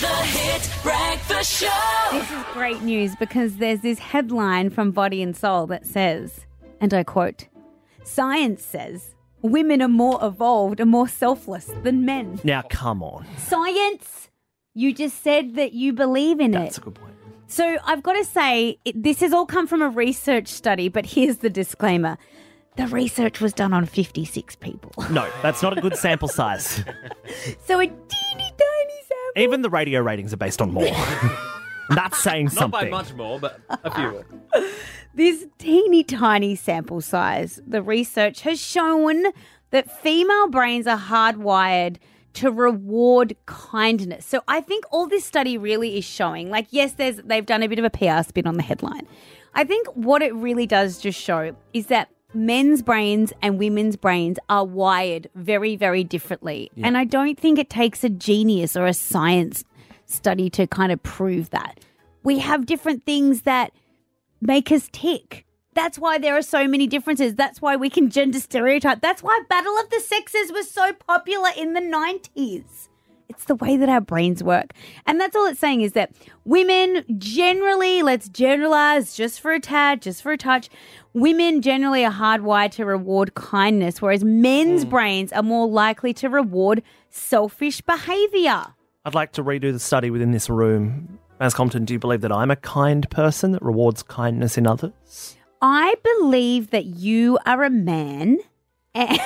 [0.00, 2.10] The Hit Breakfast Show.
[2.10, 6.46] This is great news because there's this headline from Body and Soul that says,
[6.80, 7.48] and I quote,
[8.02, 12.40] Science says women are more evolved and more selfless than men.
[12.44, 13.26] Now, come on.
[13.36, 14.30] Science?
[14.72, 16.58] You just said that you believe in it.
[16.58, 16.80] That's it.
[16.80, 17.14] a good point.
[17.48, 21.04] So I've got to say, it, this has all come from a research study, but
[21.04, 22.16] here's the disclaimer.
[22.76, 24.92] The research was done on 56 people.
[25.10, 26.82] No, that's not a good sample size.
[27.66, 28.19] So a teeny tiny sample.
[29.40, 30.84] Even the radio ratings are based on more.
[31.90, 32.90] That's saying something.
[32.90, 32.90] Not something.
[32.90, 34.24] by much more, but a few.
[35.12, 39.24] This teeny tiny sample size, the research has shown
[39.70, 41.96] that female brains are hardwired
[42.34, 44.24] to reward kindness.
[44.24, 47.66] So I think all this study really is showing, like, yes, there's they've done a
[47.66, 49.06] bit of a PR spin on the headline.
[49.52, 54.38] I think what it really does just show is that men's brains and women's brains
[54.48, 56.70] are wired very, very differently.
[56.82, 59.64] And I don't think it takes a genius or a science
[60.06, 61.80] study to kind of prove that.
[62.22, 63.72] We have different things that
[64.40, 65.46] make us tick.
[65.74, 67.34] That's why there are so many differences.
[67.34, 69.00] That's why we can gender stereotype.
[69.00, 72.88] That's why Battle of the Sexes was so popular in the 90s.
[73.40, 74.74] It's the way that our brains work.
[75.06, 76.12] And that's all it's saying is that
[76.44, 80.68] women generally, let's generalize just for a tad, just for a touch,
[81.14, 84.90] women generally are hardwired to reward kindness, whereas men's mm.
[84.90, 88.62] brains are more likely to reward selfish behavior.
[89.06, 91.18] I'd like to redo the study within this room.
[91.40, 95.34] As Compton, do you believe that I'm a kind person that rewards kindness in others?
[95.62, 98.36] I believe that you are a man.
[98.94, 99.18] and-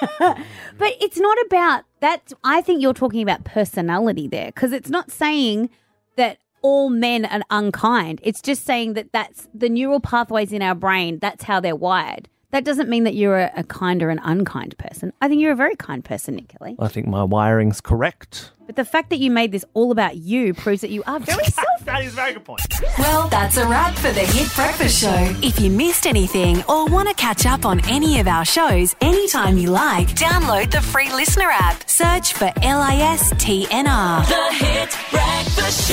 [0.18, 2.32] but it's not about that.
[2.44, 5.70] I think you're talking about personality there because it's not saying
[6.16, 8.20] that all men are unkind.
[8.22, 11.18] It's just saying that that's the neural pathways in our brain.
[11.20, 12.28] That's how they're wired.
[12.52, 15.12] That doesn't mean that you're a, a kind or an unkind person.
[15.20, 16.76] I think you're a very kind person, Nick Kelly.
[16.78, 18.52] I think my wiring's correct.
[18.66, 21.44] But the fact that you made this all about you proves that you are very
[21.44, 21.84] selfish.
[21.84, 22.60] That is a very good point.
[22.98, 25.34] Well, that's a wrap for the Hit Breakfast Show.
[25.42, 29.56] If you missed anything or want to catch up on any of our shows anytime
[29.58, 31.88] you like, download the free LiSTNR app.
[31.88, 34.26] Search for LISTNR.
[34.28, 35.88] The Hit Breakfast